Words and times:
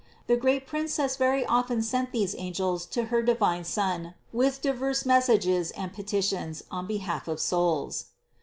The 0.25 0.35
great 0.35 0.65
Princess 0.65 1.15
very 1.15 1.45
often 1.45 1.83
sent 1.83 2.11
these 2.11 2.33
angels 2.35 2.87
to 2.87 3.03
her 3.13 3.21
divine 3.21 3.63
Son 3.63 4.15
with 4.33 4.59
diverse 4.59 5.05
messages 5.05 5.69
and 5.69 5.93
petitions 5.93 6.63
on 6.71 6.87
behalf 6.87 7.27
of 7.27 7.39
souls. 7.39 8.05